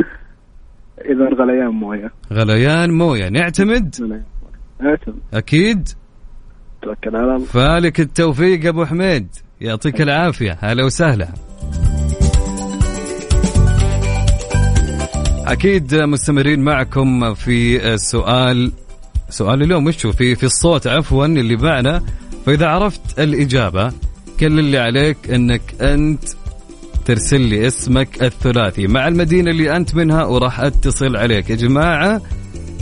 [1.10, 2.12] إذا غليان موية.
[2.32, 3.28] غليان موية.
[3.28, 4.22] نعتمد.
[4.82, 5.88] اعتمد أكيد.
[6.82, 7.46] توكل على الله.
[7.46, 9.28] فالك التوفيق أبو حميد.
[9.60, 10.58] يعطيك العافية.
[10.60, 11.28] هلا وسهلا.
[15.46, 18.72] أكيد مستمرين معكم في سؤال
[19.30, 22.02] سؤال اليوم وش؟ في في الصوت عفوا اللي معنا.
[22.46, 23.92] فإذا عرفت الإجابة
[24.40, 26.24] كل اللي عليك إنك أنت
[27.04, 28.86] ترسل لي اسمك الثلاثي.
[28.86, 31.50] مع المدينة اللي أنت منها وراح أتصل عليك.
[31.50, 32.22] يا جماعة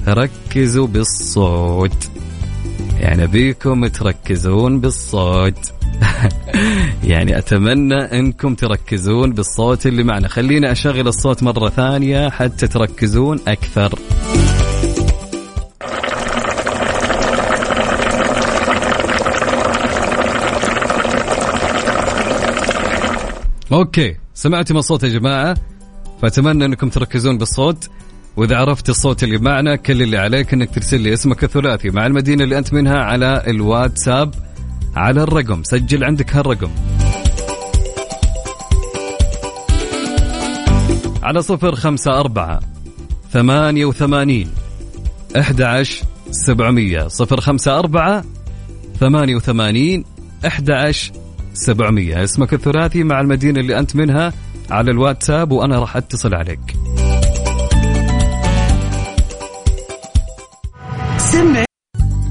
[0.09, 2.11] ركزوا بالصوت.
[3.01, 5.73] يعني بيكم تركزون بالصوت.
[7.05, 10.29] يعني أتمنى إنكم تركزون بالصوت اللي معنا.
[10.29, 13.99] خليني أشغل الصوت مرة ثانية حتى تركزون أكثر.
[23.93, 25.57] أوكي سمعتم الصوت يا جماعة.
[26.23, 27.91] فأتمنى أنكم تركزون بالصوت.
[28.37, 32.45] وإذا عرفت الصوت اللي معنا كل اللي عليك إنك ترسل لي اسمك الثلاثي مع المدينة
[32.45, 34.35] اللي أنت منها على الواتساب.
[34.97, 36.71] على الرقم سجل عندك هالرقم.
[41.23, 42.61] على صفر خمسة أربعة
[43.33, 44.51] ثمانية وثمانين
[45.39, 47.09] أحد عشر سبعمية.
[47.09, 48.25] صفر خمسة أربعة
[49.01, 50.05] ثمانية وثمانين
[50.47, 51.22] أحد عشر
[51.55, 52.25] سبعمية.
[52.25, 54.33] اسمك الثلاثي مع المدينة اللي أنت منها
[54.71, 56.77] على الواتساب وأنا راح أتصل عليك.
[61.19, 61.65] سمع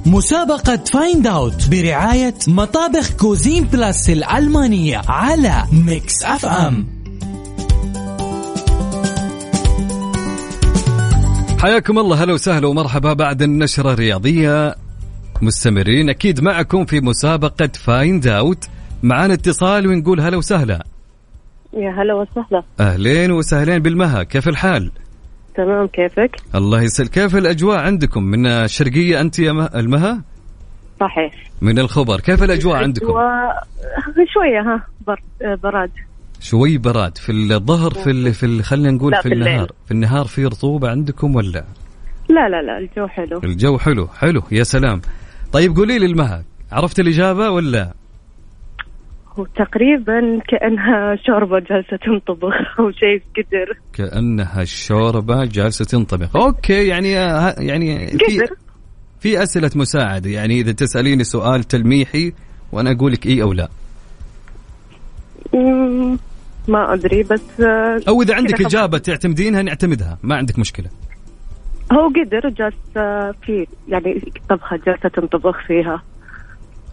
[0.05, 7.01] مسابقة Find Out برعاية مطابخ Cuisine Plus الألمانية على Mix FM
[11.59, 12.23] حياكم الله.
[12.23, 14.75] هلا وسهلا ومرحبا بعد النشرة الرياضية.
[15.41, 18.67] مستمرين أكيد معكم في مسابقة فايند أوت
[19.03, 20.83] معانا اتصال ونقول هلا وسهلا
[21.73, 24.91] يا هلا وسهلا أهلين وسهلين بالمها كيف الحال؟
[25.55, 30.21] تمام كيفك؟ الله يسل كيف الأجواء عندكم من الشرقية أنت يا مه- المها؟
[30.99, 33.19] صحيح من الخبر كيف الأجواء عندكم؟ و...
[34.33, 35.19] شوية ها بر...
[35.63, 35.91] براد
[36.39, 38.33] شوي براد في الظهر في ال...
[38.33, 38.63] في ال...
[38.63, 39.47] خلينا نقول في في الليل.
[39.47, 41.63] النهار في النهار في رطوبة عندكم ولا؟
[42.29, 45.01] لا لا لا الجو حلو الجو حلو حلو يا سلام
[45.51, 47.93] طيب قولي لي المها عرفت الإجابة ولا؟
[49.39, 56.35] هو تقريبا كأنها شوربة جالسة تنطبخ أو شيء قدر كأنها الشوربة جالسة تنطبخ.
[56.35, 57.11] أوكي يعني
[57.57, 58.47] يعني في
[59.19, 60.29] في أسئلة مساعدة.
[60.29, 62.33] يعني إذا تسأليني سؤال تلميحي
[62.71, 63.69] وأنا أقول لك إي أو لا.
[66.67, 68.61] ما أدري بس آه، أو إذا عندك.
[68.61, 70.17] إجابة تعتمدينها نعتمدها.
[70.23, 70.89] ما عندك مشكلة.
[71.91, 76.03] هو قدر جالسة في يعني طبخة جالسة تنطبخ فيها.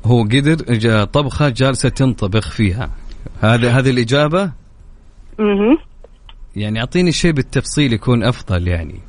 [0.05, 2.91] هو قدر جا- طبخة جالسة تنطبخ فيها.
[3.41, 4.43] هذا هذه الإجابة؟
[5.41, 5.79] أها
[6.57, 9.01] يعني أعطيني شيء بالتفصيل يكون أفضل يعني.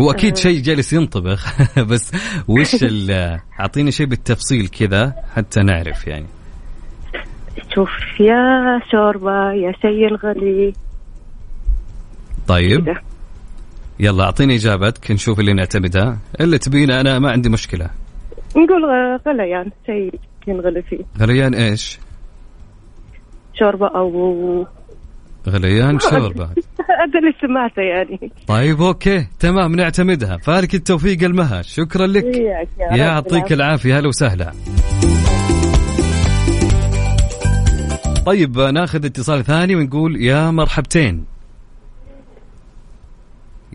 [0.00, 1.54] هو أكيد شيء جالس ينطبخ
[1.90, 2.12] بس
[2.48, 6.26] وش ال- أعطيني شيء بالتفصيل كذا حتى نعرف يعني.
[7.74, 7.88] شوف
[8.20, 10.72] يا شوربة يا شيء الغلي
[12.48, 12.96] طيب.
[14.00, 16.18] يلا أعطيني إجابتك نشوف اللي نعتمدها.
[16.40, 17.90] اللي تبينا أنا ما عندي مشكلة.
[18.56, 18.84] نقول
[19.26, 20.14] غليان شيء
[20.46, 20.98] ينغلي فيه.
[21.18, 21.98] غليان إيش؟
[23.54, 24.66] شوربة أو
[25.48, 26.44] غليان شوربة.
[26.44, 28.32] هذا اللي سمعته يعني.
[28.46, 29.26] طيب أوكي.
[29.40, 30.36] تمام نعتمدها.
[30.36, 32.24] فالك التوفيق المها شكرا لك.
[32.80, 33.54] يعطيك العافية.
[33.54, 33.98] العافية.
[33.98, 34.52] هلا وسهلا.
[38.26, 41.24] طيب ناخذ اتصال ثاني ونقول يا مرحبتين.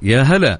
[0.01, 0.59] يا هلا.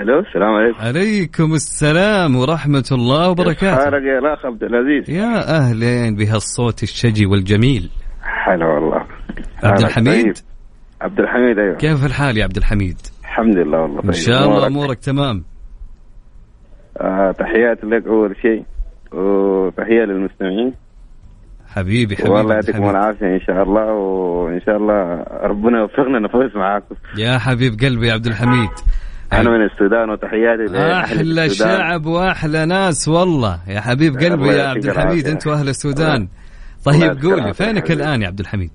[0.00, 0.80] ألو السلام عليكم.
[0.80, 3.76] عليكم السلام ورحمة الله وبركاته.
[3.76, 5.10] حالك يا الأخ عبد العزيز.
[5.10, 7.90] يا أهلين بهالصوت الشجي والجميل.
[8.46, 9.06] هلا والله.
[9.64, 10.34] عبد الحميد؟ طيب.
[11.00, 11.76] عبد الحميد أيوه.
[11.76, 14.12] كيف الحال يا عبد الحميد؟ الحمد لله والله طيب.
[14.12, 15.44] شاء الله؟ أمورك؟ تمام.
[17.00, 18.64] آه تحياتي لك أول شيء
[19.12, 20.74] وتحية للمستمعين.
[21.66, 22.90] حبيبي حبيبي والله يعطيكم.
[22.90, 26.94] العافية إن شاء الله وإن شاء الله ربنا يوفقنا نفوز معاكم.
[27.18, 28.70] يا حبيب قلبي يا عبد الحميد.
[29.32, 31.48] أنا من السودان وتحياتي السودان.
[31.48, 33.60] شعب وأحلى ناس والله.
[33.68, 35.26] يا حبيب قلبي يا عبد الحميد.
[35.26, 36.28] أنت وأهل السودان.
[36.84, 37.90] طيب قولي فينك.
[37.90, 38.70] الآن يا عبد الحميد؟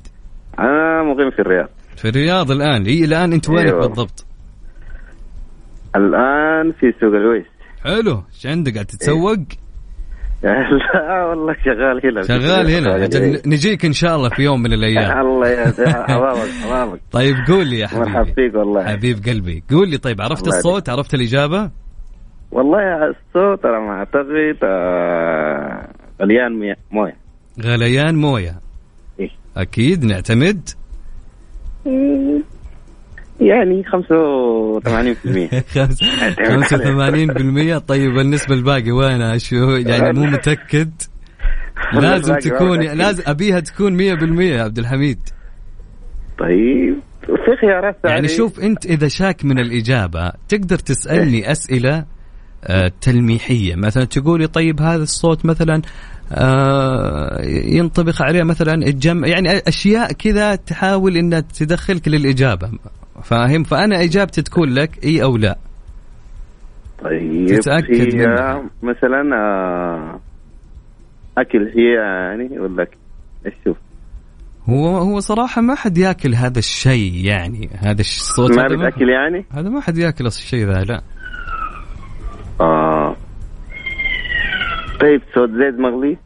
[0.60, 1.70] أنا مقيم في الرياض.
[1.98, 2.86] في الرياض الآن.
[2.86, 3.88] إي الآن أنت وينك أيوة.
[3.88, 4.26] بالضبط؟
[5.96, 7.46] الآن في سوق الويس
[7.84, 8.24] حلو.
[8.34, 9.38] إيش عندك؟ قاعد تتسوق؟
[10.94, 13.04] لا والله شغال هنا شغال هنا.
[13.06, 15.20] أجل نجيك إن شاء الله في يوم من الأيام.
[15.28, 15.66] الله يا
[16.08, 18.34] حبابك حبابك طيب قول لي يا حبيبي.
[18.34, 18.84] فيك والله.
[18.86, 19.64] حبيب قلبي.
[19.72, 21.70] قول لي طيب عرفت الصوت؟ عرفت الإجابة؟
[22.52, 25.88] والله الصوت أنا ما أعتقد آه،
[26.22, 27.16] غليان موية.
[27.62, 28.56] غليان موية.
[29.20, 29.30] إيه.
[29.58, 30.70] أكيد نعتمد.
[33.42, 33.88] يعني 85%
[35.76, 36.04] خمس-
[37.78, 40.92] 85% طيب النسبة الباقي وين؟ شو؟ يعني مو متأكد؟
[42.02, 42.80] لازم تكون.
[42.80, 44.02] لازم أبيها تكون 100%
[44.42, 45.20] يا عبد الحميد.
[46.40, 48.28] طيب في خيارات يعني.
[48.28, 52.06] شوف أنت إذا شاك من الإجابة تقدر تسألني أسئلة
[52.64, 53.76] آه، تلميحية.
[53.76, 55.82] مثلا تقولي طيب هذا الصوت مثلا
[56.32, 62.72] آه، ينطبق عليه مثلا الجمع يعني أشياء كذا تحاول أنها تدخلك للإجابة.
[63.24, 65.58] فاهم؟ فأنا إجابتي تكون لك إي أو لا.
[67.04, 68.62] طيب تتأكد هي.
[68.84, 70.20] مثلا آه،
[71.38, 72.88] أكل هي يعني ولا
[73.46, 73.78] إيش شوف؟
[74.70, 77.70] هو هو صراحة ما حد ياكل هذا الشيء يعني.
[77.78, 81.02] هذا الصوت ما هذا ما بتاكل يعني؟ هذا ما حد ياكل الشيء ذا لا.
[82.62, 83.16] آه.
[85.02, 86.18] طيب صوت زيت مغلي؟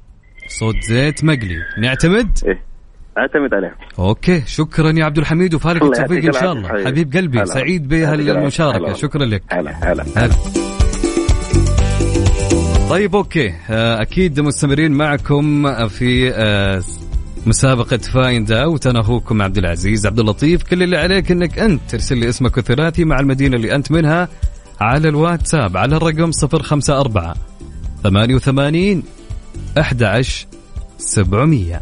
[0.48, 2.65] صوت زيت مقلي نعتمد؟ إيه.
[3.18, 3.76] أعتمد عليه.
[4.00, 6.68] okay شكرا يا عبد الحميد وفالك التوفيق إن شاء الله.
[6.70, 6.86] حبيبي.
[6.88, 7.46] حبيب قلبي هلا.
[7.46, 8.94] سعيد هلا.
[8.94, 9.44] شكرا لك.
[9.52, 9.72] هلا.
[9.92, 10.06] هلا.
[10.16, 10.34] هلا.
[12.90, 13.54] طيب okay.
[13.70, 16.84] آه، أكيد مستمرين معكم في آه،
[17.46, 20.64] مسابقة Find Out أنا أخوكم عبد العزيز عبد اللطيف.
[20.64, 24.30] كل اللي عليك إنك أنت ترسل لي اسمك الثلاثي مع المدينة اللي أنت منها
[24.82, 27.34] على الواتساب على الرقم 054
[28.04, 29.04] 88
[29.78, 30.48] 11
[30.98, 31.82] 700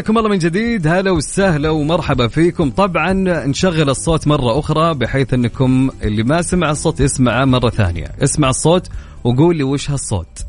[0.00, 0.86] حياكم الله من جديد.
[0.86, 2.70] هلا وسهلا ومرحبا فيكم.
[2.70, 3.12] طبعا
[3.46, 8.06] نشغل الصوت مرة أخرى بحيث أنكم اللي ما سمع الصوت يسمعه مرة ثانية.
[8.22, 8.88] اسمع الصوت
[9.24, 10.46] وقول لي وش هالصوت.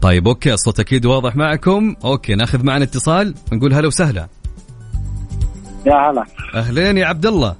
[0.00, 1.96] طيب okay الصوت أكيد واضح معكم.
[2.04, 3.34] okay ناخذ معنا اتصال.
[3.52, 4.28] نقول هلا وسهلا.
[5.86, 6.24] يا هلا.
[6.54, 7.54] أهلين يا عبد الله.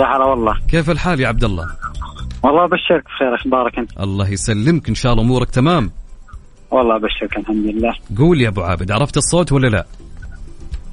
[0.00, 0.54] يا هلا والله.
[0.68, 1.66] كيف الحال يا عبد الله
[2.42, 4.00] والله أبشرك بخير أخبارك أنت.
[4.00, 5.90] الله يسلمك إن شاء الله أمورك تمام.
[6.70, 7.94] والله أبشرك الحمد لله.
[8.18, 9.86] قول يا أبو عابد عرفت الصوت ولا لا؟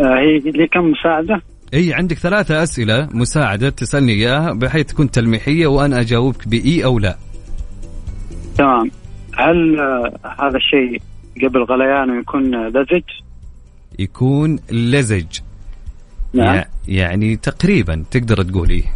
[0.02, 1.42] آه هي لي كم مساعدة؟
[1.74, 7.18] إي عندك ثلاثة أسئلة مساعدة تسألني إياها بحيث تكون تلميحية وأنا أجاوبك بإي أو لا.
[8.58, 8.92] تمام.
[9.38, 11.02] هل آه، هذا الشيء
[11.44, 13.04] قبل غليانه يكون لزج؟
[14.00, 15.26] يكون لزج.
[16.34, 16.56] نعم.
[16.56, 18.94] يع- يعني تقريبا تقدر تقول إيه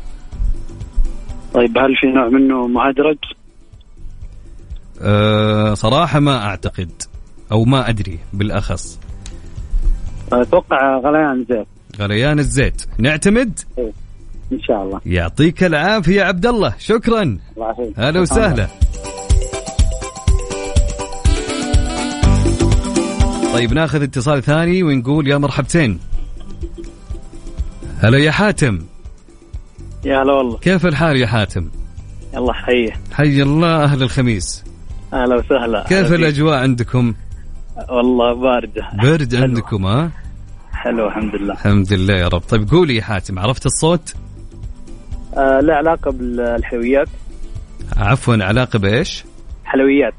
[1.54, 3.18] طيب هل في نوع منه مهدرج؟
[5.02, 6.90] أه صراحة ما أعتقد
[7.52, 9.00] أو ما أدري بالأخص.
[10.34, 11.68] أتوقع غليان زيت
[12.00, 12.86] غليان الزيت.
[12.98, 13.60] نعتمد؟
[14.52, 15.02] إن شاء الله.
[15.06, 16.74] يعطيك العافية يا عبد الله.
[16.80, 17.22] شكرا.
[17.22, 18.68] الله يعافيك هلا وسهلا.
[23.54, 26.00] طيب ناخذ اتصال ثاني ونقول يا مرحبتين.
[28.02, 28.80] هلا يا حاتم.
[30.06, 30.58] يا هلا والله.
[30.58, 31.70] كيف الحال يا حاتم؟
[32.34, 34.64] يلا حيه حي الله أهل الخميس.
[35.14, 35.84] أهلا وسهلا.
[35.84, 36.20] كيف هلا فيك.
[36.20, 37.14] الأجواء عندكم؟
[37.90, 38.90] والله باردة.
[39.04, 39.48] برد حلوة.
[39.48, 40.12] عندكم ها؟
[40.74, 41.54] حلو الحمد لله.
[41.54, 42.42] الحمد لله يا رب.
[42.42, 44.14] طيب قولي يا حاتم عرفت الصوت؟
[45.38, 47.08] آه لا علاقة بالحلويات.
[47.98, 49.24] عفوا علاقة بإيش؟
[49.66, 50.14] حلويات.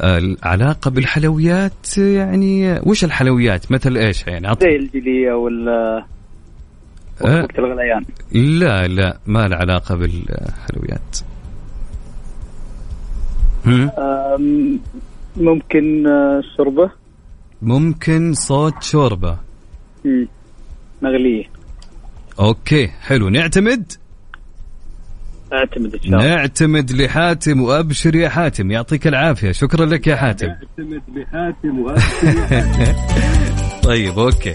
[0.00, 4.54] العلاقة بالحلويات يعني وش الحلويات؟ مثل إيش يعني.
[4.60, 6.04] زي الجلية ولا
[7.24, 8.04] أه؟ وقت الغليان.
[8.32, 11.18] لا لا ما له علاقة بالحلويات.
[15.36, 16.90] ممكن آه، شوربة.
[17.62, 19.38] ممكن صوت شوربة.
[20.04, 20.28] مم.
[21.02, 21.44] مغلية.
[22.40, 23.28] أوكي حلو.
[23.28, 23.92] نعتمد؟
[25.52, 26.36] أعتمد إن شاء الله.
[26.36, 28.70] نعتمد لحاتم وأبشر يا حاتم.
[28.70, 29.52] يعطيك العافية.
[29.52, 30.48] شكرا لك يا حاتم.
[33.84, 34.54] طيب okay.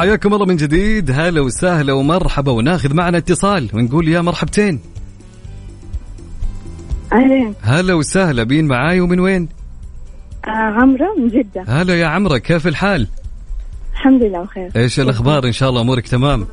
[0.00, 1.10] حياكم الله من جديد.
[1.10, 2.52] هلا وسهلا ومرحبا.
[2.52, 4.80] وناخذ معنا اتصال ونقول يا مرحبتين.
[7.12, 8.42] أهلين هلا وسهلا.
[8.42, 9.48] بين معاي ومن وين؟
[10.44, 11.64] آه عمرو من جدة.
[11.68, 13.08] هلا يا عمرة كيف الحال؟
[13.92, 14.70] الحمد لله بخير.
[14.76, 16.46] إيش الأخبار؟ إن شاء الله أمورك تمام.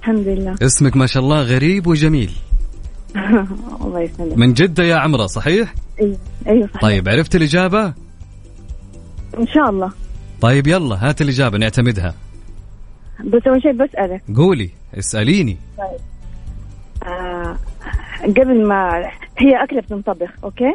[0.00, 0.54] الحمد لله.
[0.62, 2.30] اسمك ما شاء الله غريب وجميل.
[3.84, 4.38] الله يسلمك.
[4.38, 6.16] من جدة يا عمرة صحيح؟ أيوه
[6.46, 6.82] أيوه صحيح.
[6.82, 7.84] طيب عرفت الإجابة؟
[9.38, 9.90] إن شاء الله.
[10.40, 12.14] طيب يلا هات الإجابة نعتمدها.
[13.24, 14.22] بس أول شيء بسألك.
[14.36, 15.56] قولي اسأليني.
[17.02, 17.58] آه
[18.22, 18.98] قبل ما
[19.38, 20.74] هي أكلة بتنطبخ أوكي؟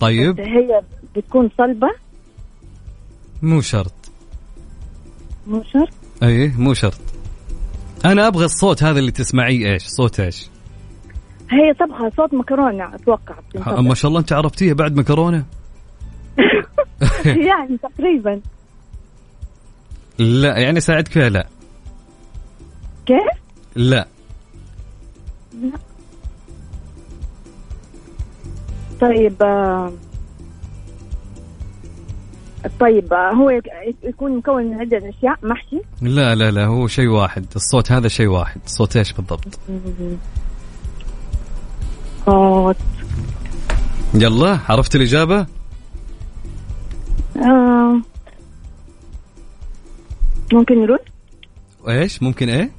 [0.00, 0.40] طيب.
[0.40, 0.80] هي
[1.16, 1.88] بتكون صلبة؟
[3.42, 3.94] مو شرط.
[5.46, 7.00] مو شرط؟ إيه مو شرط.
[8.04, 10.48] أنا أبغى الصوت هذا اللي تسمعيه إيش؟ صوت إيش؟
[11.50, 13.78] هي طبخة صوت مكرونة أتوقع بتنطبخ.
[13.78, 15.44] ما شاء الله أنت عرفتيها بعد مكرونة؟
[17.48, 18.40] يعني تقريبا.
[20.18, 21.46] لا يعني ساعدك فيها؟ لا.
[23.08, 23.40] كيف؟
[23.76, 24.06] لا.
[29.00, 29.92] طيب آه،
[32.80, 37.08] طيب آه، هو يك- يكون مكون من عدة أشياء محشي؟ لا لا لا هو شيء
[37.08, 37.46] واحد.
[37.56, 38.60] الصوت هذا شيء واحد.
[38.66, 39.58] صوت إيش بالضبط؟
[42.26, 42.76] صوت.
[44.14, 45.46] يلا عرفت الإجابة؟
[47.36, 48.00] آه،
[50.52, 50.98] ممكن رز
[51.88, 52.70] إيش؟ ممكن إيه؟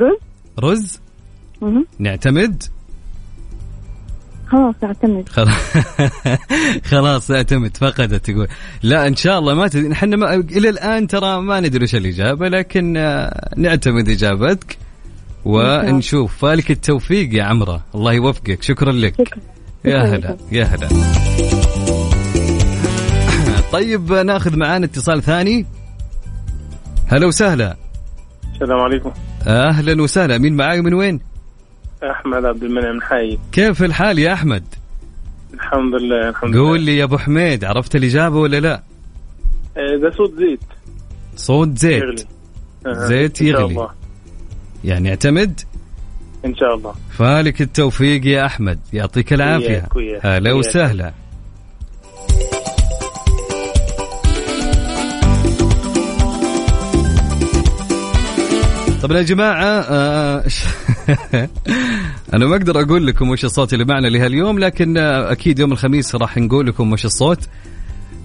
[0.00, 0.18] رز؟
[0.58, 1.00] رز؟
[1.62, 1.86] مهم.
[1.98, 2.62] نعتمد؟
[4.46, 5.28] خلاص اعتمد.
[5.28, 5.48] خلاص.
[6.90, 7.76] خلاص اعتمد.
[7.76, 8.48] فقدت تقول.
[8.82, 9.92] لا إن شاء الله ما تدري.
[9.92, 14.78] إحنا ما إلى الآن ترى ما ندري وش الإجابة لكن آه، نعتمد إجابتك
[15.44, 16.36] ونشوف.
[16.36, 17.84] فالك التوفيق يا عمرة.
[17.94, 18.62] الله يوفقك.
[18.62, 19.14] شكرا لك.
[19.14, 19.40] شكرا.
[19.84, 20.36] يا هلا.
[20.52, 20.88] يا هلا.
[23.72, 25.66] طيب ناخذ معانا اتصال ثاني.
[27.06, 27.76] هلا وسهلا.
[28.52, 29.12] السلام عليكم.
[29.48, 30.38] أهلا وسهلا.
[30.38, 31.20] مين معاي من وين؟
[32.02, 34.64] أحمد عبد المنعم حي كيف الحال يا أحمد؟
[35.54, 38.82] الحمد لله الحمد قول لي يا أبو حميد عرفت الإجابة ولا لا؟
[39.76, 40.60] ده صوت زيت.
[41.36, 42.02] صوت زيت.
[42.02, 43.06] يغلي.
[43.06, 43.72] زيت إن شاء يغلي.
[43.72, 43.90] الله.
[44.84, 45.60] يعني اعتمد؟
[46.44, 46.94] إن شاء الله.
[47.10, 48.78] فالك التوفيق يا أحمد.
[48.92, 49.88] يعطيك العافية.
[50.22, 50.52] هلا.
[50.52, 51.12] وسهلا.
[59.02, 60.44] طبعا يا جماعة آه
[62.34, 66.14] أنا ما أقدر أقول لكم وش الصوت اللي معنا لهاليوم لكن آه، أكيد يوم الخميس
[66.14, 67.48] راح نقول لكم وش الصوت.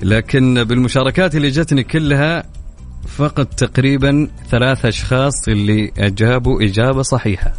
[0.02, 2.44] لكن بالمشاركات اللي جتني كلها
[3.08, 7.54] فقط تقريبا ثلاثة أشخاص اللي أجابوا إجابة صحيحة.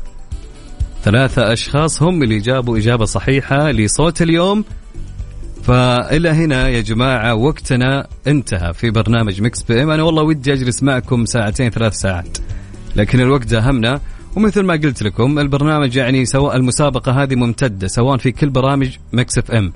[1.02, 4.64] ثلاثة أشخاص هم اللي جابوا إجابة صحيحة لصوت اليوم.
[5.62, 9.90] فإلى هنا يا جماعة وقتنا انتهى في برنامج Mix PM.
[9.90, 12.38] أنا والله ودي أجلس معكم ساعتين ثلاث ساعات.
[12.96, 14.00] لكن الوقت داهمنا
[14.36, 19.38] ومثل ما قلت لكم البرنامج يعني سواء المسابقة هذه ممتدة سواء في كل برامج Mix
[19.38, 19.72] FM.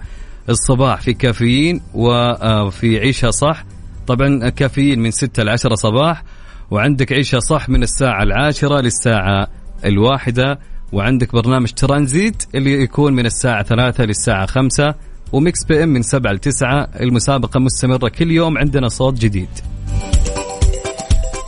[0.48, 3.64] الصباح في كافيين وفي عيشها صح.
[4.06, 6.22] طبعا كافيين من 6 ل 10 صباح
[6.70, 9.46] وعندك عيشها صح من الساعة العاشرة للساعة
[9.84, 10.58] الواحدة
[10.92, 14.94] وعندك برنامج ترانزيت اللي يكون من الساعة ثلاثة للساعة خمسة
[15.32, 16.88] و Mix PM من سبعة لتسعة.
[17.00, 19.48] المسابقة مستمرة كل يوم عندنا صوت جديد.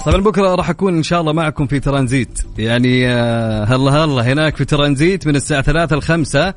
[0.06, 2.42] طبعا بكرة راح أكون إن شاء الله معكم في ترانزيت.
[2.58, 6.54] يعني آه، هلا هلا هناك في ترانزيت من الساعة 3 ل 5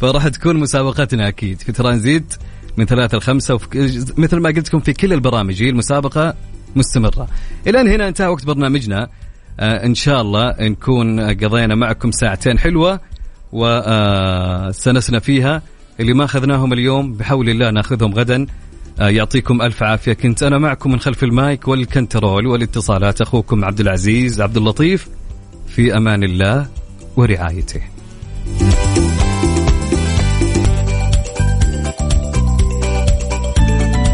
[0.00, 2.34] فراح تكون مسابقتنا أكيد في ترانزيت
[2.76, 3.60] من 3 ل 5
[4.16, 5.62] مثل ما قلت لكم في كل البرامج.
[5.62, 6.34] هي المسابقة
[6.76, 7.28] مستمرة.
[7.66, 9.08] إلى هنا انتهى وقت برنامجنا.
[9.60, 13.00] آه إن شاء الله نكون قضينا معكم ساعتين حلوة
[13.52, 15.62] وسنسنا فيها.
[16.00, 18.36] اللي ما أخذناهم اليوم بحول الله ناخذهم غدا.
[18.42, 18.46] آه،
[18.98, 20.12] يعطيكم ألف عافية.
[20.12, 25.08] كنت أنا معكم من خلف المايك والكنترول والاتصالات أخوكم عبد العزيز عبد اللطيف
[25.66, 26.66] في أمان الله
[27.16, 27.80] ورعايته.